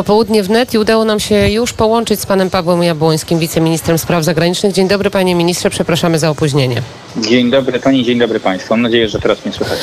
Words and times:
Popołudnie 0.00 0.42
wnet 0.42 0.74
i 0.74 0.78
udało 0.78 1.04
nam 1.04 1.20
się 1.20 1.48
już 1.48 1.72
połączyć 1.72 2.20
z 2.20 2.26
panem 2.26 2.50
Pawłem 2.50 2.82
Jabłońskim, 2.82 3.38
wiceministrem 3.38 3.98
spraw 3.98 4.24
zagranicznych. 4.24 4.72
Dzień 4.72 4.88
dobry 4.88 5.10
panie 5.10 5.34
ministrze, 5.34 5.70
przepraszamy 5.70 6.18
za 6.18 6.30
opóźnienie. 6.30 6.82
Dzień 7.16 7.50
dobry 7.50 7.80
pani, 7.80 8.04
dzień 8.04 8.18
dobry 8.18 8.40
państwu. 8.40 8.74
Mam 8.74 8.82
nadzieję, 8.82 9.08
że 9.08 9.18
teraz 9.18 9.44
mnie 9.44 9.54
słychać. 9.54 9.78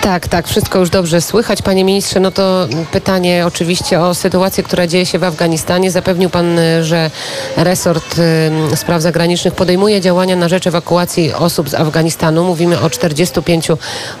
Tak, 0.00 0.28
tak, 0.28 0.48
wszystko 0.48 0.78
już 0.78 0.90
dobrze 0.90 1.20
słychać. 1.20 1.62
Panie 1.62 1.84
ministrze, 1.84 2.20
no 2.20 2.30
to 2.30 2.68
pytanie 2.92 3.44
oczywiście 3.46 4.00
o 4.00 4.14
sytuację, 4.14 4.62
która 4.62 4.86
dzieje 4.86 5.06
się 5.06 5.18
w 5.18 5.24
Afganistanie. 5.24 5.90
Zapewnił 5.90 6.30
pan, 6.30 6.58
że 6.82 7.10
resort 7.56 8.18
y, 8.72 8.76
spraw 8.76 9.02
zagranicznych 9.02 9.54
podejmuje 9.54 10.00
działania 10.00 10.36
na 10.36 10.48
rzecz 10.48 10.66
ewakuacji 10.66 11.32
osób 11.32 11.68
z 11.68 11.74
Afganistanu. 11.74 12.44
Mówimy 12.44 12.80
o 12.80 12.90
45 12.90 13.68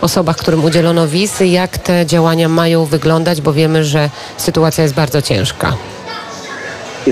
osobach, 0.00 0.36
którym 0.36 0.64
udzielono 0.64 1.08
wizy. 1.08 1.46
Jak 1.46 1.78
te 1.78 2.06
działania 2.06 2.48
mają 2.48 2.84
wyglądać, 2.84 3.40
bo 3.40 3.52
wiemy, 3.52 3.84
że 3.84 4.10
sytuacja 4.36 4.82
jest 4.82 4.94
bardzo 4.94 5.22
ciężka. 5.22 5.76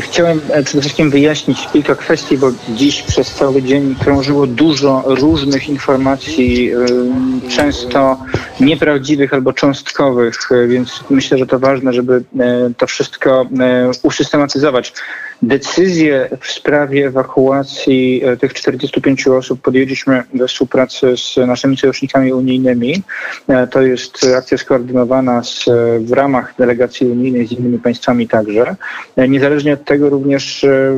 Chciałem 0.00 0.40
e, 0.50 0.62
przede 0.62 0.80
wszystkim 0.80 1.10
wyjaśnić 1.10 1.68
kilka 1.72 1.94
kwestii, 1.94 2.38
bo 2.38 2.52
dziś 2.68 3.02
przez 3.02 3.30
cały 3.30 3.62
dzień 3.62 3.94
krążyło 4.04 4.46
dużo 4.46 5.02
różnych 5.06 5.68
informacji, 5.68 6.72
e, 6.72 6.76
często 7.50 8.18
nieprawdziwych 8.60 9.34
albo 9.34 9.52
cząstkowych, 9.52 10.38
e, 10.50 10.66
więc 10.66 11.04
myślę, 11.10 11.38
że 11.38 11.46
to 11.46 11.58
ważne, 11.58 11.92
żeby 11.92 12.24
to 12.76 12.86
wszystko 12.86 13.46
usystematyzować. 14.02 14.92
Decyzję 15.42 16.28
w 16.40 16.46
sprawie 16.46 17.06
ewakuacji 17.06 18.22
tych 18.40 18.54
45 18.54 19.26
osób 19.26 19.60
podjęliśmy 19.60 20.22
we 20.34 20.48
współpracy 20.48 21.16
z 21.16 21.36
naszymi 21.36 21.76
sojusznikami 21.76 22.32
unijnymi. 22.32 23.02
To 23.70 23.82
jest 23.82 24.26
akcja 24.36 24.58
skoordynowana 24.58 25.42
z, 25.42 25.64
w 26.00 26.12
ramach 26.12 26.54
delegacji 26.58 27.06
unijnej 27.06 27.46
z 27.46 27.52
innymi 27.52 27.78
państwami 27.78 28.28
także. 28.28 28.76
Niezależnie 29.28 29.72
od 29.72 29.84
tego 29.84 30.08
również 30.08 30.64
e, 30.64 30.94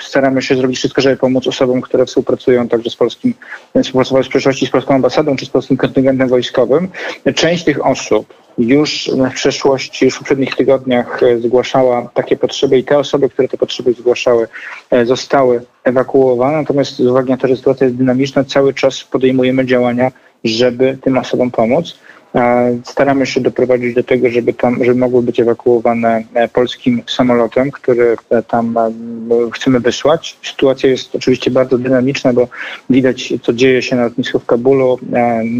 staramy 0.00 0.42
się 0.42 0.56
zrobić 0.56 0.78
wszystko, 0.78 1.00
żeby 1.00 1.16
pomóc 1.16 1.46
osobom, 1.46 1.80
które 1.80 2.06
współpracują 2.06 2.68
także 2.68 2.90
z 2.90 2.96
polskim, 2.96 3.34
współpracowały 3.82 4.24
w 4.24 4.28
przeszłości 4.28 4.66
z 4.66 4.70
polską 4.70 4.94
ambasadą 4.94 5.36
czy 5.36 5.46
z 5.46 5.50
polskim 5.50 5.76
kontyngentem 5.76 6.28
wojskowym. 6.28 6.88
Część 7.34 7.64
tych 7.64 7.86
osób 7.86 8.34
już 8.58 9.10
w 9.30 9.34
przeszłości, 9.34 10.04
już 10.04 10.14
w 10.14 10.18
poprzednich 10.18 10.56
tygodniach 10.56 11.22
e, 11.22 11.38
zgłaszała 11.38 12.10
takie 12.14 12.36
potrzeby 12.36 12.78
i 12.78 12.84
te 12.84 12.98
osoby, 12.98 13.28
które 13.28 13.48
te 13.48 13.56
potrzeby 13.56 13.92
zgłaszały, 13.92 14.48
e, 14.90 15.06
zostały 15.06 15.62
ewakuowane. 15.84 16.56
Natomiast 16.56 16.96
z 16.96 17.00
uwagi 17.00 17.30
na 17.30 17.36
to, 17.36 17.48
że 17.48 17.56
sytuacja 17.56 17.84
jest 17.84 17.96
dynamiczna, 17.96 18.44
cały 18.44 18.74
czas 18.74 19.04
podejmujemy 19.04 19.66
działania, 19.66 20.12
żeby 20.44 20.98
tym 21.02 21.18
osobom 21.18 21.50
pomóc. 21.50 21.98
Staramy 22.84 23.26
się 23.26 23.40
doprowadzić 23.40 23.94
do 23.94 24.04
tego, 24.04 24.30
żeby 24.30 24.52
tam, 24.52 24.84
żeby 24.84 25.00
mogły 25.00 25.22
być 25.22 25.40
ewakuowane 25.40 26.22
e, 26.34 26.48
polskim 26.48 27.02
samolotem, 27.06 27.70
który 27.70 28.16
e, 28.30 28.42
tam 28.42 28.78
e, 28.78 28.90
chcemy 29.52 29.80
wysłać. 29.80 30.36
Sytuacja 30.42 30.90
jest 30.90 31.14
oczywiście 31.14 31.50
bardzo 31.50 31.78
dynamiczna, 31.78 32.32
bo 32.32 32.48
widać, 32.90 33.32
co 33.42 33.52
dzieje 33.52 33.82
się 33.82 33.96
na 33.96 34.04
lotnisku 34.04 34.38
w 34.38 34.46
Kabulu. 34.46 34.98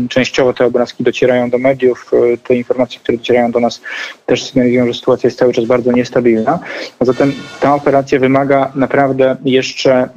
Częściowo 0.08 0.52
te 0.52 0.66
obrazki 0.66 1.04
docierają 1.04 1.50
do 1.50 1.58
mediów. 1.58 2.10
Te 2.48 2.54
informacje, 2.54 3.00
które 3.00 3.18
docierają 3.18 3.50
do 3.50 3.60
nas 3.60 3.80
też 4.26 4.44
sygnalizują, 4.44 4.86
że 4.86 4.94
sytuacja 4.94 5.26
jest 5.26 5.38
cały 5.38 5.52
czas 5.52 5.64
bardzo 5.64 5.92
niestabilna. 5.92 6.58
Zatem 7.00 7.32
ta 7.60 7.74
operacja 7.74 8.18
wymaga 8.18 8.72
naprawdę 8.74 9.36
jeszcze 9.44 10.08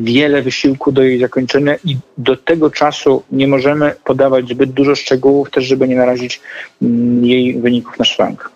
wiele 0.00 0.42
wysiłku 0.42 0.92
do 0.92 1.02
jej 1.02 1.20
zakończenia 1.20 1.76
i 1.84 1.96
do 2.18 2.36
tego 2.36 2.70
czasu 2.70 3.22
nie 3.32 3.48
możemy 3.48 3.94
podawać 4.04 4.48
zbyt 4.48 4.70
dużo 4.70 4.94
szczegółów, 4.94 5.50
też 5.50 5.64
żeby 5.64 5.89
nie 5.90 5.96
narazić 5.96 6.40
mm, 6.82 7.24
jej 7.24 7.60
wyników 7.60 7.98
na 7.98 8.04
szwank. 8.04 8.50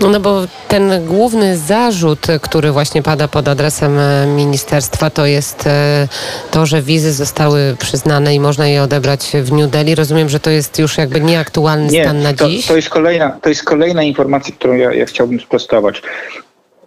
No 0.00 0.20
bo 0.20 0.42
ten 0.68 1.06
główny 1.06 1.56
zarzut, 1.56 2.26
który 2.40 2.72
właśnie 2.72 3.02
pada 3.02 3.28
pod 3.28 3.48
adresem 3.48 3.98
e, 3.98 4.26
ministerstwa, 4.26 5.10
to 5.10 5.26
jest 5.26 5.66
e, 5.66 6.08
to, 6.50 6.66
że 6.66 6.82
wizy 6.82 7.12
zostały 7.12 7.76
przyznane 7.78 8.34
i 8.34 8.40
można 8.40 8.68
je 8.68 8.82
odebrać 8.82 9.32
w 9.42 9.52
New 9.52 9.70
Delhi. 9.70 9.94
Rozumiem, 9.94 10.28
że 10.28 10.40
to 10.40 10.50
jest 10.50 10.78
już 10.78 10.98
jakby 10.98 11.20
nieaktualny 11.20 11.92
Nie, 11.92 12.04
stan 12.04 12.22
na 12.22 12.32
to, 12.32 12.48
dziś. 12.48 12.66
To 12.66 12.76
jest 12.76 12.88
kolejna, 12.88 13.30
to 13.42 13.48
jest 13.48 13.64
kolejna 13.64 14.02
informacja, 14.02 14.54
którą 14.54 14.74
ja, 14.74 14.94
ja 14.94 15.06
chciałbym 15.06 15.40
sprostować. 15.40 16.02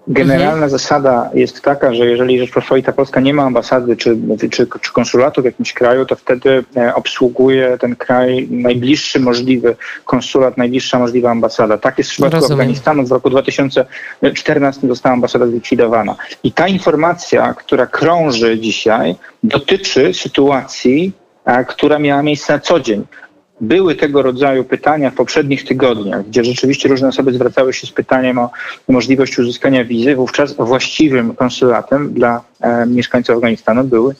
Generalna 0.09 0.53
mhm. 0.53 0.69
zasada 0.69 1.29
jest 1.33 1.61
taka, 1.61 1.93
że 1.93 2.05
jeżeli 2.05 2.39
Rzeczpospolita 2.39 2.91
Polska 2.91 3.19
nie 3.19 3.33
ma 3.33 3.43
ambasady 3.43 3.97
czy, 3.97 4.17
czy, 4.51 4.67
czy 4.81 4.93
konsulatu 4.93 5.41
w 5.41 5.45
jakimś 5.45 5.73
kraju, 5.73 6.05
to 6.05 6.15
wtedy 6.15 6.63
e, 6.77 6.95
obsługuje 6.95 7.77
ten 7.77 7.95
kraj 7.95 8.47
najbliższy 8.51 9.19
możliwy 9.19 9.75
konsulat, 10.05 10.57
najbliższa 10.57 10.99
możliwa 10.99 11.31
ambasada. 11.31 11.77
Tak 11.77 11.97
jest 11.97 12.09
w 12.09 12.13
przypadku 12.13 12.35
Rozumiem. 12.35 12.59
Afganistanu. 12.59 13.03
W 13.03 13.11
roku 13.11 13.29
2014 13.29 14.87
została 14.87 15.13
ambasada 15.13 15.47
zlikwidowana. 15.47 16.15
I 16.43 16.51
ta 16.51 16.67
informacja, 16.67 17.53
która 17.53 17.85
krąży 17.85 18.59
dzisiaj, 18.59 19.15
dotyczy 19.43 20.13
sytuacji, 20.13 21.11
która 21.67 21.99
miała 21.99 22.23
miejsce 22.23 22.53
na 22.53 22.59
co 22.59 22.79
dzień. 22.79 23.05
Były 23.61 23.95
tego 23.95 24.21
rodzaju 24.21 24.63
pytania 24.63 25.11
w 25.11 25.13
poprzednich 25.15 25.65
tygodniach, 25.65 26.27
gdzie 26.27 26.43
rzeczywiście 26.43 26.89
różne 26.89 27.07
osoby 27.07 27.33
zwracały 27.33 27.73
się 27.73 27.87
z 27.87 27.91
pytaniem 27.91 28.39
o 28.39 28.49
możliwość 28.87 29.39
uzyskania 29.39 29.85
wizy. 29.85 30.15
Wówczas 30.15 30.53
właściwym 30.53 31.35
konsulatem 31.35 32.13
dla 32.13 32.41
e, 32.61 32.85
mieszkańców 32.85 33.35
Afganistanu 33.35 33.83
były 33.83 34.15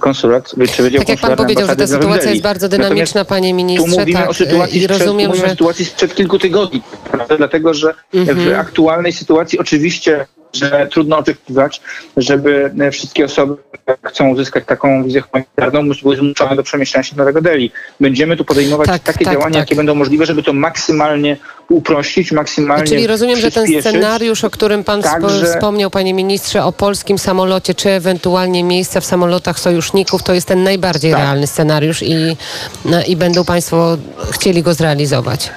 konsulat, 0.00 0.50
czy 0.50 0.82
Wydział 0.82 0.98
Tak 0.98 1.08
jak 1.08 1.20
pan 1.20 1.36
powiedział, 1.36 1.68
że 1.68 1.76
ta 1.76 1.86
sytuacja 1.86 2.30
jest 2.30 2.42
bardzo 2.42 2.68
dynamiczna, 2.68 3.20
Natomiast 3.20 3.28
panie 3.28 3.54
ministrze. 3.54 3.90
Tu 3.90 4.00
mówimy 4.00 4.18
tak, 4.18 4.30
o 4.30 4.34
sytuacji, 4.34 4.82
i 4.82 4.86
rozumiem, 4.86 5.30
sprzed, 5.30 5.44
że... 5.44 5.50
sytuacji 5.50 5.84
sprzed 5.84 6.14
kilku 6.14 6.38
tygodni, 6.38 6.82
prawda? 7.10 7.36
dlatego 7.36 7.74
że 7.74 7.94
mhm. 8.14 8.38
w 8.38 8.58
aktualnej 8.58 9.12
sytuacji 9.12 9.58
oczywiście 9.58 10.26
że 10.52 10.88
trudno 10.90 11.18
oczekiwać, 11.18 11.80
żeby 12.16 12.70
wszystkie 12.92 13.24
osoby, 13.24 13.56
które 13.72 13.96
chcą 14.02 14.28
uzyskać 14.28 14.64
taką 14.66 15.04
wizję 15.04 15.20
humanitarną, 15.20 15.94
były 16.02 16.16
zmuszone 16.16 16.56
do 16.56 16.62
przemieszczania 16.62 17.02
się 17.02 17.16
do 17.16 17.22
Nowego 17.22 17.40
Delhi. 17.40 17.72
Będziemy 18.00 18.36
tu 18.36 18.44
podejmować 18.44 18.86
tak, 18.86 19.02
takie 19.02 19.24
tak, 19.24 19.34
działania, 19.34 19.54
tak. 19.54 19.62
jakie 19.62 19.76
będą 19.76 19.94
możliwe, 19.94 20.26
żeby 20.26 20.42
to 20.42 20.52
maksymalnie 20.52 21.36
uprościć, 21.68 22.32
maksymalnie 22.32 22.86
Czyli 22.86 23.06
rozumiem, 23.06 23.40
że 23.40 23.50
ten 23.50 23.80
scenariusz, 23.80 24.44
o 24.44 24.50
którym 24.50 24.84
pan 24.84 25.02
Także... 25.02 25.46
wspomniał, 25.46 25.90
panie 25.90 26.14
ministrze, 26.14 26.64
o 26.64 26.72
polskim 26.72 27.18
samolocie, 27.18 27.74
czy 27.74 27.90
ewentualnie 27.90 28.64
miejsca 28.64 29.00
w 29.00 29.04
samolotach 29.04 29.58
sojuszników, 29.58 30.22
to 30.22 30.34
jest 30.34 30.48
ten 30.48 30.62
najbardziej 30.62 31.12
tak. 31.12 31.20
realny 31.20 31.46
scenariusz 31.46 32.02
i, 32.02 32.36
no, 32.84 33.04
i 33.04 33.16
będą 33.16 33.44
państwo 33.44 33.96
chcieli 34.32 34.62
go 34.62 34.74
zrealizować. 34.74 35.50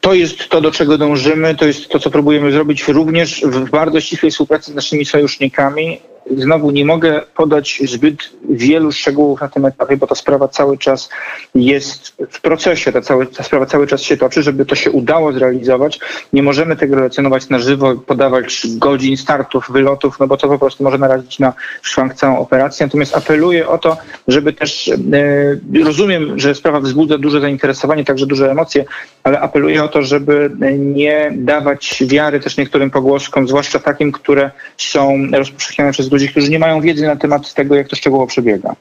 To 0.00 0.14
jest 0.14 0.48
to, 0.48 0.60
do 0.60 0.72
czego 0.72 0.98
dążymy, 0.98 1.54
to 1.54 1.66
jest 1.66 1.88
to, 1.88 1.98
co 1.98 2.10
próbujemy 2.10 2.52
zrobić 2.52 2.88
również 2.88 3.40
w 3.44 3.70
bardzo 3.70 4.00
ścisłej 4.00 4.32
współpracy 4.32 4.72
z 4.72 4.74
naszymi 4.74 5.04
sojusznikami 5.04 6.00
znowu 6.36 6.70
nie 6.70 6.84
mogę 6.84 7.20
podać 7.34 7.82
zbyt 7.84 8.18
wielu 8.50 8.92
szczegółów 8.92 9.40
na 9.40 9.48
tym 9.48 9.64
etapie, 9.64 9.96
bo 9.96 10.06
ta 10.06 10.14
sprawa 10.14 10.48
cały 10.48 10.78
czas 10.78 11.08
jest 11.54 12.16
w 12.30 12.40
procesie, 12.40 12.92
ta, 12.92 13.00
cały, 13.00 13.26
ta 13.26 13.42
sprawa 13.42 13.66
cały 13.66 13.86
czas 13.86 14.02
się 14.02 14.16
toczy, 14.16 14.42
żeby 14.42 14.66
to 14.66 14.74
się 14.74 14.90
udało 14.90 15.32
zrealizować. 15.32 16.00
Nie 16.32 16.42
możemy 16.42 16.76
tego 16.76 16.96
relacjonować 16.96 17.48
na 17.48 17.58
żywo, 17.58 17.94
podawać 17.94 18.66
godzin 18.76 19.16
startów, 19.16 19.70
wylotów, 19.70 20.20
no 20.20 20.26
bo 20.26 20.36
to 20.36 20.48
po 20.48 20.58
prostu 20.58 20.84
może 20.84 20.98
narazić 20.98 21.38
na 21.38 21.52
szwank 21.82 22.14
całą 22.14 22.38
operację. 22.38 22.86
Natomiast 22.86 23.16
apeluję 23.16 23.68
o 23.68 23.78
to, 23.78 23.96
żeby 24.28 24.52
też, 24.52 24.88
e, 24.88 25.84
rozumiem, 25.84 26.38
że 26.38 26.54
sprawa 26.54 26.80
wzbudza 26.80 27.18
duże 27.18 27.40
zainteresowanie, 27.40 28.04
także 28.04 28.26
duże 28.26 28.50
emocje, 28.50 28.84
ale 29.22 29.40
apeluję 29.40 29.84
o 29.84 29.88
to, 29.88 30.02
żeby 30.02 30.50
nie 30.78 31.32
dawać 31.36 32.02
wiary 32.06 32.40
też 32.40 32.56
niektórym 32.56 32.90
pogłoskom, 32.90 33.48
zwłaszcza 33.48 33.78
takim, 33.78 34.12
które 34.12 34.50
są 34.76 35.18
rozpowszechniane 35.32 35.92
przez 35.92 36.12
ludzi, 36.12 36.19
którzy 36.28 36.50
nie 36.50 36.58
mają 36.58 36.80
wiedzy 36.80 37.06
na 37.06 37.16
temat 37.16 37.54
tego, 37.54 37.74
jak 37.74 37.88
to 37.88 37.96
szczegółowo 37.96 38.26
przebiega. 38.26 38.76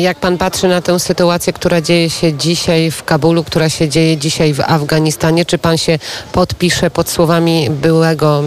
Jak 0.00 0.18
pan 0.18 0.38
patrzy 0.38 0.68
na 0.68 0.80
tę 0.80 1.00
sytuację, 1.00 1.52
która 1.52 1.80
dzieje 1.80 2.10
się 2.10 2.32
dzisiaj 2.32 2.90
w 2.90 3.04
Kabulu, 3.04 3.44
która 3.44 3.68
się 3.68 3.88
dzieje 3.88 4.16
dzisiaj 4.16 4.54
w 4.54 4.60
Afganistanie, 4.60 5.44
czy 5.44 5.58
pan 5.58 5.78
się 5.78 5.98
podpisze 6.32 6.90
pod 6.90 7.08
słowami 7.08 7.70
byłego 7.70 8.42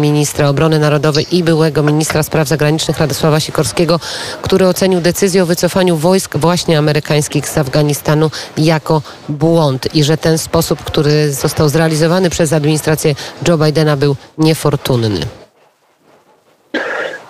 ministra 0.00 0.48
obrony 0.48 0.78
narodowej 0.78 1.36
i 1.36 1.44
byłego 1.44 1.82
ministra 1.82 2.22
spraw 2.22 2.48
zagranicznych 2.48 2.98
Radosława 2.98 3.40
Sikorskiego, 3.40 4.00
który 4.42 4.66
ocenił 4.66 5.00
decyzję 5.00 5.42
o 5.42 5.46
wycofaniu 5.46 5.96
wojsk 5.96 6.36
właśnie 6.36 6.78
amerykańskich 6.78 7.48
z 7.48 7.58
Afganistanu 7.58 8.30
jako 8.58 9.02
błąd 9.28 9.94
i 9.94 10.04
że 10.04 10.16
ten 10.16 10.38
sposób, 10.38 10.84
który 10.84 11.32
został 11.32 11.68
zrealizowany 11.68 12.30
przez 12.30 12.52
administrację 12.52 13.14
Joe 13.48 13.58
Bidena 13.58 13.96
był 13.96 14.16
niefortunny? 14.38 15.39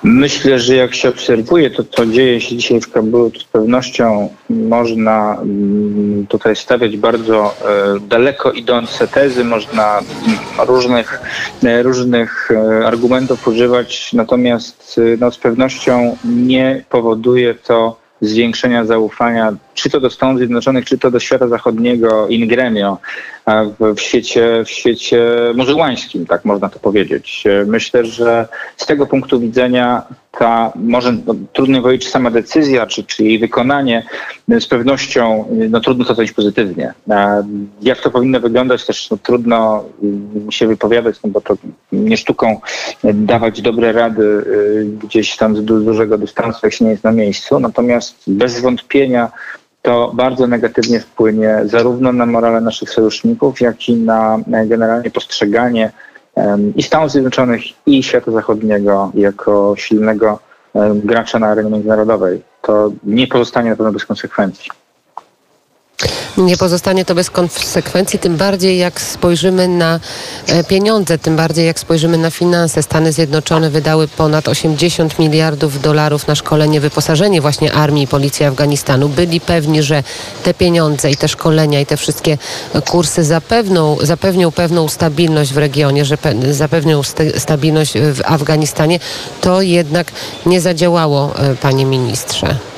Myślę, 0.03 0.59
że 0.59 0.77
jak 0.77 0.95
się 0.95 1.09
obserwuje 1.09 1.71
to, 1.71 1.85
co 1.85 2.07
dzieje 2.07 2.41
się 2.41 2.57
dzisiaj 2.57 2.81
w 2.81 2.93
Kabulu, 2.93 3.31
to 3.31 3.41
z 3.41 3.45
pewnością 3.45 4.29
można 4.51 5.39
mm, 5.43 6.27
tutaj 6.27 6.57
stawiać 6.57 6.97
bardzo 6.97 7.55
e, 7.97 8.01
daleko 8.01 8.53
idące 8.53 9.09
tezy, 9.09 9.45
można 9.45 9.99
mm, 9.99 10.39
różnych, 10.69 11.21
e, 11.65 11.83
różnych 11.83 12.51
e, 12.51 12.87
argumentów 12.87 13.49
używać, 13.49 14.13
natomiast 14.13 15.01
no, 15.19 15.31
z 15.31 15.39
pewnością 15.39 16.17
nie 16.25 16.85
powoduje 16.89 17.55
to 17.55 17.97
zwiększenia 18.21 18.85
zaufania, 18.85 19.53
czy 19.75 19.91
to 19.91 20.01
do 20.01 20.11
Stanów 20.11 20.39
Zjednoczonych, 20.39 20.85
czy 20.85 20.99
to 20.99 21.11
do 21.11 21.21
świata 21.21 21.49
zachodniego 21.49 22.29
in 22.29 22.49
gremio 22.49 22.99
w 23.97 24.01
świecie, 24.01 24.65
w 24.65 24.71
świecie 24.71 25.27
muzułmańskim, 25.55 26.27
tak 26.27 26.45
można 26.45 26.69
to 26.69 26.79
powiedzieć. 26.79 27.45
Myślę, 27.67 28.05
że 28.05 28.49
z 28.77 28.87
tego 28.87 29.07
punktu 29.07 29.41
widzenia 29.41 30.03
ta 30.39 30.73
może 30.77 31.13
no, 31.27 31.35
trudno 31.53 31.83
powiedzieć, 31.83 32.07
czy 32.07 32.13
sama 32.13 32.31
decyzja, 32.31 32.87
czy, 32.87 33.05
czy 33.05 33.25
jej 33.25 33.39
wykonanie 33.39 34.07
z 34.49 34.67
pewnością 34.67 35.45
no, 35.71 35.81
trudno 35.81 36.05
to 36.05 36.13
ocenić 36.13 36.33
pozytywnie. 36.33 36.95
Jak 37.83 38.01
to 38.01 38.11
powinno 38.11 38.41
wyglądać 38.41 38.87
też 38.87 39.11
no, 39.11 39.17
trudno 39.23 39.85
się 40.51 40.67
wypowiadać, 40.67 41.17
no, 41.25 41.31
bo 41.31 41.41
to 41.41 41.57
nie 41.93 42.17
sztuką 42.17 42.61
dawać 43.05 43.63
dobre 43.63 43.93
rady 43.93 44.23
y, 44.23 44.87
gdzieś 45.03 45.37
tam 45.37 45.57
z 45.57 45.65
dużego 45.65 46.19
dystansu, 46.19 46.61
jak 46.63 46.73
się 46.73 46.85
nie 46.85 46.91
jest 46.91 47.05
na 47.05 47.13
miejscu. 47.13 47.61
Natomiast 47.61 48.17
bez 48.27 48.61
wątpienia 48.61 49.31
to 49.83 50.11
bardzo 50.15 50.47
negatywnie 50.47 51.01
wpłynie 51.01 51.61
zarówno 51.65 52.13
na 52.13 52.27
morale 52.27 52.61
naszych 52.61 52.91
sojuszników, 52.91 53.61
jak 53.61 53.89
i 53.89 53.97
na 53.97 54.39
generalnie 54.67 55.11
postrzeganie 55.11 55.93
i 56.77 56.83
Stanów 56.83 57.11
Zjednoczonych, 57.13 57.63
i 57.87 58.03
świata 58.03 58.31
zachodniego 58.31 59.13
jako 59.15 59.75
silnego 59.77 60.39
gracza 60.95 61.39
na 61.39 61.47
arenie 61.47 61.71
międzynarodowej. 61.71 62.43
To 62.63 62.93
nie 63.05 63.27
pozostanie 63.27 63.71
na 63.71 63.77
pewno 63.77 63.93
bez 63.93 64.07
konsekwencji. 64.07 64.71
Nie 66.41 66.57
pozostanie 66.57 67.05
to 67.05 67.15
bez 67.15 67.31
konsekwencji, 67.31 68.19
tym 68.19 68.37
bardziej 68.37 68.79
jak 68.79 69.01
spojrzymy 69.01 69.69
na 69.69 70.01
e, 70.47 70.65
pieniądze, 70.65 71.19
tym 71.19 71.37
bardziej 71.37 71.67
jak 71.67 71.79
spojrzymy 71.79 72.19
na 72.19 72.31
finanse. 72.31 72.83
Stany 72.83 73.13
Zjednoczone 73.13 73.71
wydały 73.71 74.09
ponad 74.09 74.49
80 74.49 75.19
miliardów 75.19 75.83
dolarów 75.83 76.27
na 76.27 76.35
szkolenie, 76.35 76.81
wyposażenie 76.81 77.41
właśnie 77.41 77.73
armii 77.73 78.05
i 78.05 78.07
policji 78.07 78.47
Afganistanu. 78.47 79.09
Byli 79.09 79.41
pewni, 79.41 79.83
że 79.83 80.03
te 80.43 80.55
pieniądze 80.55 81.11
i 81.11 81.17
te 81.17 81.29
szkolenia 81.29 81.81
i 81.81 81.87
te 81.87 81.97
wszystkie 81.97 82.39
kursy 82.89 83.25
zapewną, 83.25 83.97
zapewnią 84.03 84.51
pewną 84.51 84.89
stabilność 84.89 85.53
w 85.53 85.59
regionie, 85.59 86.05
że 86.05 86.19
zapewnią 86.51 87.03
stabilność 87.39 87.93
w 87.99 88.21
Afganistanie. 88.25 89.01
To 89.41 89.63
jednak 89.63 90.13
nie 90.47 90.61
zadziałało, 90.61 91.33
e, 91.37 91.55
panie 91.55 91.85
ministrze. 91.85 92.70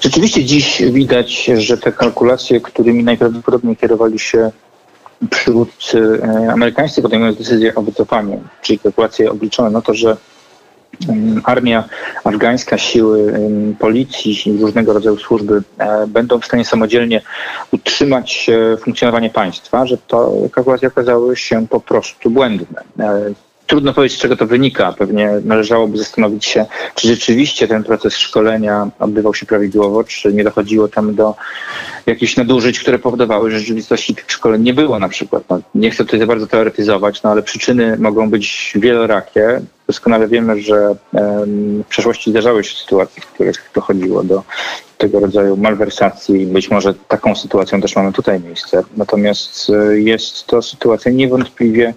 Rzeczywiście 0.00 0.44
dziś 0.44 0.82
widać, 0.82 1.44
że 1.44 1.78
te 1.78 1.92
kalkulacje, 1.92 2.60
którymi 2.60 3.04
najprawdopodobniej 3.04 3.76
kierowali 3.76 4.18
się 4.18 4.50
przywódcy 5.30 6.20
e, 6.22 6.52
amerykańscy 6.52 7.02
podejmując 7.02 7.38
decyzję 7.38 7.74
o 7.74 7.82
wycofaniu, 7.82 8.44
czyli 8.62 8.78
kalkulacje 8.78 9.30
obliczone 9.30 9.70
na 9.70 9.80
to, 9.80 9.94
że 9.94 10.16
mm, 11.08 11.40
armia 11.44 11.84
afgańska, 12.24 12.78
siły 12.78 13.40
policji 13.78 14.48
i 14.48 14.58
różnego 14.58 14.92
rodzaju 14.92 15.16
służby 15.16 15.62
e, 15.78 16.06
będą 16.06 16.40
w 16.40 16.44
stanie 16.44 16.64
samodzielnie 16.64 17.20
utrzymać 17.72 18.50
e, 18.50 18.76
funkcjonowanie 18.76 19.30
państwa, 19.30 19.86
że 19.86 19.98
to 19.98 20.32
kalkulacje 20.52 20.88
okazały 20.88 21.36
się 21.36 21.66
po 21.66 21.80
prostu 21.80 22.30
błędne. 22.30 22.82
Trudno 23.70 23.94
powiedzieć, 23.94 24.18
z 24.18 24.22
czego 24.22 24.36
to 24.36 24.46
wynika. 24.46 24.92
Pewnie 24.92 25.30
należałoby 25.44 25.98
zastanowić 25.98 26.44
się, 26.44 26.66
czy 26.94 27.08
rzeczywiście 27.08 27.68
ten 27.68 27.84
proces 27.84 28.16
szkolenia 28.16 28.90
odbywał 28.98 29.34
się 29.34 29.46
prawidłowo, 29.46 30.04
czy 30.04 30.32
nie 30.32 30.44
dochodziło 30.44 30.88
tam 30.88 31.14
do 31.14 31.34
jakichś 32.06 32.36
nadużyć, 32.36 32.80
które 32.80 32.98
powodowały, 32.98 33.50
że 33.50 33.58
rzeczywistości 33.58 34.14
tych 34.14 34.24
szkoleń 34.30 34.62
nie 34.62 34.74
było 34.74 34.98
na 34.98 35.08
przykład. 35.08 35.42
No, 35.50 35.60
nie 35.74 35.90
chcę 35.90 36.04
tutaj 36.04 36.20
za 36.20 36.26
bardzo 36.26 36.46
teoretyzować, 36.46 37.22
no 37.22 37.30
ale 37.30 37.42
przyczyny 37.42 37.96
mogą 37.98 38.30
być 38.30 38.72
wielorakie. 38.76 39.60
Doskonale 39.86 40.28
wiemy, 40.28 40.62
że 40.62 40.94
w 41.12 41.84
przeszłości 41.88 42.30
zdarzały 42.30 42.64
się 42.64 42.76
sytuacje, 42.76 43.22
w 43.22 43.26
których 43.26 43.70
dochodziło 43.74 44.24
do 44.24 44.42
tego 45.00 45.20
rodzaju 45.20 45.56
malwersacji. 45.56 46.46
Być 46.46 46.70
może 46.70 46.94
taką 46.94 47.34
sytuacją 47.34 47.80
też 47.80 47.96
mamy 47.96 48.12
tutaj 48.12 48.40
miejsce. 48.40 48.82
Natomiast 48.96 49.70
e, 49.70 50.00
jest 50.00 50.46
to 50.46 50.62
sytuacja 50.62 51.12
niewątpliwie 51.12 51.94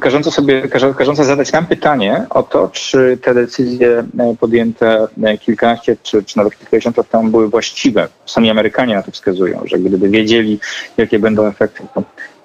każąca 0.00 0.30
sobie, 0.30 0.68
każąca 0.98 1.24
zadać 1.24 1.52
nam 1.52 1.66
pytanie 1.66 2.26
o 2.30 2.42
to, 2.42 2.68
czy 2.68 3.18
te 3.22 3.34
decyzje 3.34 4.04
e, 4.18 4.36
podjęte 4.40 5.06
e, 5.22 5.38
kilkanaście 5.38 5.96
czy, 6.02 6.22
czy 6.22 6.36
nawet 6.36 6.58
kilkadziesiąt 6.58 6.96
lat 6.96 7.10
temu 7.10 7.30
były 7.30 7.48
właściwe. 7.48 8.08
Sami 8.26 8.50
Amerykanie 8.50 8.94
na 8.94 9.02
to 9.02 9.10
wskazują, 9.10 9.62
że 9.64 9.78
gdyby 9.78 10.08
wiedzieli, 10.08 10.58
jakie 10.96 11.18
będą 11.18 11.46
efekty, 11.46 11.82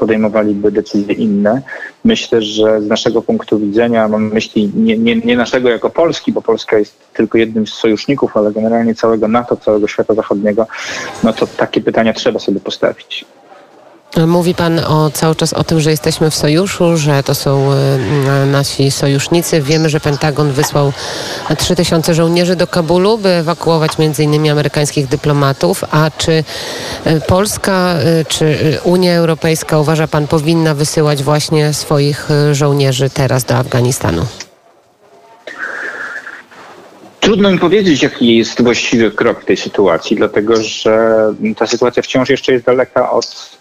podejmowaliby 0.02 0.72
decyzje 0.72 1.14
inne. 1.14 1.62
Myślę, 2.04 2.42
że 2.42 2.82
z 2.82 2.88
naszego 2.88 3.22
punktu 3.22 3.60
widzenia, 3.60 4.08
mam 4.08 4.34
myśli 4.34 4.72
nie, 4.76 4.98
nie, 4.98 5.16
nie 5.16 5.38
naszego 5.38 5.70
jako 5.70 5.90
Polski, 5.90 6.32
bo 6.32 6.42
Polska 6.42 6.78
jest 6.78 6.94
tylko 7.14 7.38
jednym 7.38 7.68
z 7.68 7.74
sojuszników, 7.74 8.38
ale 8.38 8.52
generalnie 8.52 8.96
całego 8.96 9.28
NATO, 9.28 9.58
całego 9.58 9.88
świata 9.88 10.14
zachodniego, 10.14 10.68
no 11.24 11.34
to 11.34 11.48
takie 11.48 11.82
pytania 11.82 12.14
trzeba 12.14 12.40
sobie 12.40 12.60
postawić. 12.60 13.26
Mówi 14.18 14.56
Pan 14.56 14.80
o, 14.80 15.10
cały 15.14 15.36
czas 15.36 15.54
o 15.54 15.64
tym, 15.64 15.80
że 15.80 15.92
jesteśmy 15.92 16.30
w 16.30 16.36
sojuszu, 16.36 16.98
że 16.98 17.24
to 17.24 17.36
są 17.36 17.74
y, 17.74 18.46
nasi 18.46 18.92
sojusznicy. 18.92 19.62
Wiemy, 19.62 19.90
że 19.90 20.00
Pentagon 20.00 20.52
wysłał 20.52 20.94
3000 21.58 22.14
żołnierzy 22.14 22.56
do 22.56 22.68
Kabulu, 22.68 23.18
by 23.18 23.30
ewakuować 23.30 23.92
m.in. 24.00 24.52
amerykańskich 24.52 25.08
dyplomatów. 25.08 25.84
A 25.92 26.12
czy 26.18 26.32
y, 26.32 27.22
Polska, 27.28 27.96
y, 28.22 28.26
czy 28.26 28.78
Unia 28.84 29.14
Europejska 29.14 29.80
uważa 29.80 30.08
Pan 30.08 30.28
powinna 30.28 30.76
wysyłać 30.76 31.24
właśnie 31.24 31.74
swoich 31.74 32.30
żołnierzy 32.52 33.10
teraz 33.10 33.44
do 33.44 33.56
Afganistanu? 33.56 34.26
Trudno 37.20 37.52
mi 37.52 37.60
powiedzieć, 37.60 38.04
jaki 38.04 38.38
jest 38.38 38.64
właściwy 38.64 39.12
krok 39.12 39.42
w 39.42 39.46
tej 39.46 39.58
sytuacji, 39.58 40.16
dlatego 40.16 40.54
że 40.62 41.16
ta 41.58 41.68
sytuacja 41.68 42.04
wciąż 42.04 42.30
jeszcze 42.30 42.54
jest 42.54 42.66
daleka 42.66 43.12
od 43.12 43.61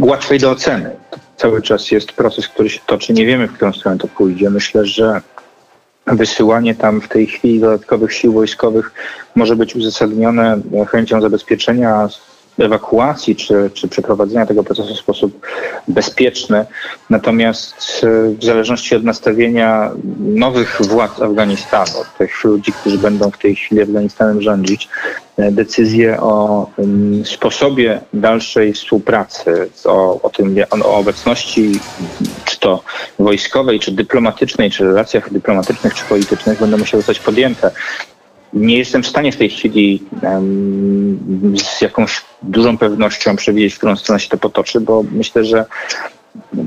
łatwej 0.00 0.38
do 0.38 0.50
oceny. 0.50 0.90
Cały 1.36 1.62
czas 1.62 1.90
jest 1.90 2.12
proces, 2.12 2.48
który 2.48 2.70
się 2.70 2.80
toczy. 2.86 3.12
Nie 3.12 3.26
wiemy, 3.26 3.48
w 3.48 3.52
którą 3.52 3.72
stronę 3.72 3.98
to 3.98 4.08
pójdzie. 4.08 4.50
Myślę, 4.50 4.86
że 4.86 5.20
wysyłanie 6.06 6.74
tam 6.74 7.00
w 7.00 7.08
tej 7.08 7.26
chwili 7.26 7.60
dodatkowych 7.60 8.12
sił 8.12 8.32
wojskowych 8.32 8.92
może 9.34 9.56
być 9.56 9.76
uzasadnione 9.76 10.60
chęcią 10.90 11.20
zabezpieczenia 11.20 12.08
ewakuacji 12.58 13.36
czy, 13.36 13.70
czy 13.74 13.88
przeprowadzenia 13.88 14.46
tego 14.46 14.64
procesu 14.64 14.94
w 14.94 14.98
sposób 14.98 15.46
bezpieczny. 15.96 16.64
Natomiast 17.10 18.04
e, 18.04 18.30
w 18.40 18.44
zależności 18.44 18.96
od 18.96 19.04
nastawienia 19.04 19.90
nowych 20.18 20.78
władz 20.80 21.20
Afganistanu, 21.22 21.98
tych 22.18 22.44
ludzi, 22.44 22.72
którzy 22.72 22.98
będą 22.98 23.30
w 23.30 23.38
tej 23.38 23.56
chwili 23.56 23.82
Afganistanem 23.82 24.42
rządzić, 24.42 24.88
e, 25.36 25.52
decyzje 25.52 26.20
o 26.20 26.66
sposobie 27.24 28.00
dalszej 28.12 28.72
współpracy, 28.72 29.70
o, 29.84 30.22
o 30.22 30.30
tym, 30.30 30.56
o 30.84 30.96
obecności 30.96 31.80
czy 32.44 32.58
to 32.58 32.82
wojskowej, 33.18 33.80
czy 33.80 33.92
dyplomatycznej, 33.92 34.70
czy 34.70 34.84
relacjach 34.84 35.32
dyplomatycznych, 35.32 35.94
czy 35.94 36.04
politycznych 36.04 36.60
będą 36.60 36.78
musiały 36.78 37.02
zostać 37.02 37.18
podjęte. 37.18 37.70
Nie 38.52 38.78
jestem 38.78 39.02
w 39.02 39.06
stanie 39.06 39.32
w 39.32 39.36
tej 39.36 39.50
chwili 39.50 40.02
z 41.56 41.80
jakąś 41.80 42.24
dużą 42.42 42.78
pewnością 42.78 43.36
przewidzieć, 43.36 43.74
w 43.74 43.76
którą 43.76 43.96
stronę 43.96 44.20
się 44.20 44.28
to 44.28 44.36
potoczy, 44.36 44.80
bo 44.80 45.04
myślę, 45.12 45.44
że 45.44 45.64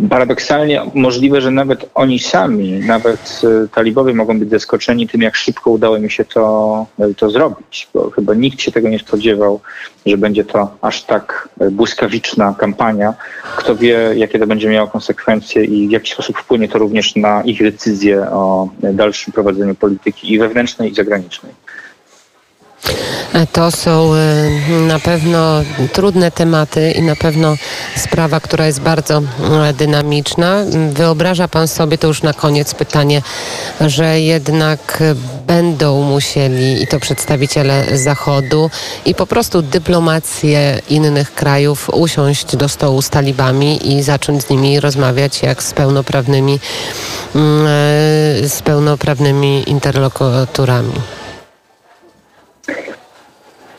paradoksalnie 0.09 0.81
możliwe, 0.93 1.41
że 1.41 1.51
nawet 1.51 1.89
oni 1.95 2.19
sami, 2.19 2.71
nawet 2.71 3.41
e, 3.43 3.67
talibowie 3.67 4.13
mogą 4.13 4.39
być 4.39 4.49
zaskoczeni 4.49 5.07
tym, 5.07 5.21
jak 5.21 5.35
szybko 5.35 5.71
udało 5.71 5.99
mi 5.99 6.11
się 6.11 6.25
to, 6.25 6.85
e, 6.99 7.13
to 7.13 7.29
zrobić, 7.29 7.87
bo 7.93 8.09
chyba 8.09 8.33
nikt 8.33 8.61
się 8.61 8.71
tego 8.71 8.89
nie 8.89 8.99
spodziewał, 8.99 9.59
że 10.05 10.17
będzie 10.17 10.45
to 10.45 10.77
aż 10.81 11.03
tak 11.03 11.49
e, 11.59 11.71
błyskawiczna 11.71 12.55
kampania. 12.59 13.13
Kto 13.57 13.75
wie, 13.75 14.11
jakie 14.15 14.39
to 14.39 14.47
będzie 14.47 14.69
miało 14.69 14.87
konsekwencje 14.87 15.63
i 15.65 15.87
w 15.87 15.91
jaki 15.91 16.11
sposób 16.11 16.37
wpłynie 16.37 16.67
to 16.67 16.79
również 16.79 17.15
na 17.15 17.41
ich 17.41 17.63
decyzje 17.63 18.21
o 18.21 18.69
dalszym 18.79 19.33
prowadzeniu 19.33 19.75
polityki 19.75 20.33
i 20.33 20.39
wewnętrznej, 20.39 20.91
i 20.91 20.95
zagranicznej. 20.95 21.51
To 23.53 23.71
są 23.71 24.13
e, 24.13 24.49
na 24.87 24.99
pewno 24.99 25.61
trudne 25.93 26.31
tematy 26.31 26.91
i 26.91 27.01
na 27.01 27.15
pewno 27.15 27.55
sprawa, 27.95 28.39
która 28.39 28.65
jest 28.65 28.81
bardzo 28.81 29.21
e, 29.67 29.73
dynamiczna. 29.73 30.55
Wyobraża 30.89 31.47
Pan 31.47 31.67
sobie, 31.67 31.97
to 31.97 32.07
już 32.07 32.23
na 32.23 32.33
koniec 32.33 32.73
pytanie, 32.73 33.21
że 33.81 34.21
jednak 34.21 35.03
będą 35.47 36.01
musieli, 36.01 36.83
i 36.83 36.87
to 36.87 36.99
przedstawiciele 36.99 37.97
Zachodu, 37.97 38.69
i 39.05 39.15
po 39.15 39.27
prostu 39.27 39.61
dyplomację 39.61 40.81
innych 40.89 41.33
krajów 41.33 41.89
usiąść 41.93 42.55
do 42.55 42.69
stołu 42.69 43.01
z 43.01 43.09
talibami 43.09 43.93
i 43.93 44.03
zacząć 44.03 44.43
z 44.43 44.49
nimi 44.49 44.79
rozmawiać 44.79 45.41
jak 45.41 45.63
z 45.63 45.73
pełnoprawnymi, 45.73 46.53
e, 46.53 46.59
z 48.49 48.61
pełnoprawnymi 48.63 49.69
interlokutorami. 49.69 51.18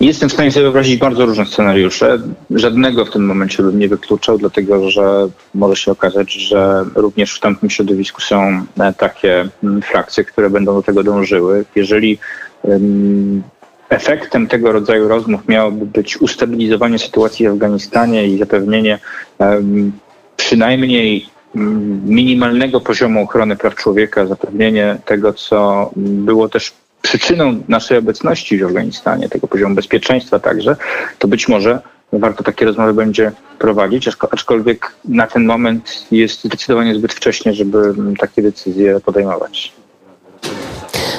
Jestem 0.01 0.29
w 0.29 0.33
stanie 0.33 0.51
sobie 0.51 0.63
wyobrazić 0.63 1.01
bardzo 1.01 1.27
różne 1.27 1.47
scenariusze. 1.47 2.19
Żadnego 2.51 3.05
w 3.05 3.11
tym 3.11 3.27
momencie 3.27 3.63
bym 3.63 3.79
nie 3.79 3.89
wykluczał, 3.89 4.39
dlatego 4.39 4.91
że 4.91 5.29
może 5.55 5.77
się 5.77 5.93
okazać, 5.93 6.33
że 6.33 6.85
również 6.95 7.35
w 7.35 7.41
tamtym 7.41 7.71
środowisku 7.71 8.21
są 8.21 8.65
e, 8.81 8.93
takie 8.93 9.49
mm, 9.65 9.83
frakcje, 9.83 10.25
które 10.25 10.51
będą 10.51 10.75
do 10.75 10.83
tego 10.83 11.03
dążyły. 11.03 11.65
Jeżeli 11.75 12.19
um, 12.63 13.43
efektem 13.89 14.47
tego 14.47 14.73
rodzaju 14.73 15.09
rozmów 15.09 15.49
miałoby 15.49 15.87
być 15.87 16.17
ustabilizowanie 16.17 16.99
sytuacji 16.99 17.49
w 17.49 17.53
Afganistanie 17.53 18.27
i 18.27 18.39
zapewnienie 18.39 18.99
um, 19.39 19.93
przynajmniej 20.37 21.27
mm, 21.57 22.03
minimalnego 22.07 22.81
poziomu 22.81 23.23
ochrony 23.23 23.57
praw 23.57 23.75
człowieka, 23.75 24.27
zapewnienie 24.27 24.99
tego, 25.05 25.33
co 25.33 25.91
było 25.97 26.49
też 26.49 26.73
przyczyną 27.11 27.63
naszej 27.69 27.99
obecności 27.99 28.59
w 28.59 28.65
Afganistanie, 28.65 29.29
tego 29.29 29.49
poziomu 29.49 29.75
bezpieczeństwa 29.75 30.39
także, 30.39 30.77
to 31.19 31.29
być 31.29 31.49
może 31.49 31.79
warto 32.13 32.43
takie 32.43 32.65
rozmowy 32.65 32.95
będzie 32.95 33.33
prowadzić, 33.59 34.09
aczkolwiek 34.31 34.93
na 35.05 35.27
ten 35.27 35.45
moment 35.45 36.07
jest 36.11 36.45
zdecydowanie 36.45 36.95
zbyt 36.95 37.15
wcześnie, 37.15 37.55
żeby 37.55 37.95
takie 38.19 38.43
decyzje 38.43 39.01
podejmować. 39.01 39.73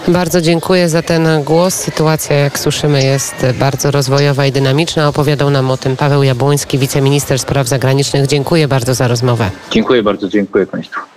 Bardzo 0.07 0.41
dziękuję 0.41 0.89
za 0.89 1.01
ten 1.01 1.43
głos. 1.43 1.73
Sytuacja, 1.73 2.35
jak 2.35 2.59
słyszymy, 2.59 3.03
jest 3.03 3.35
bardzo 3.59 3.91
rozwojowa 3.91 4.45
i 4.45 4.51
dynamiczna. 4.51 5.07
Opowiadał 5.07 5.49
nam 5.49 5.71
o 5.71 5.77
tym 5.77 5.97
Paweł 5.97 6.23
Jabłoński, 6.23 6.77
wiceminister 6.77 7.39
spraw 7.39 7.67
zagranicznych. 7.67 8.27
Dziękuję 8.27 8.67
bardzo 8.67 8.93
za 8.93 9.07
rozmowę. 9.07 9.49
Dziękuję 9.71 10.03
bardzo, 10.03 10.27
dziękuję 10.29 10.67
Państwu. 10.67 11.10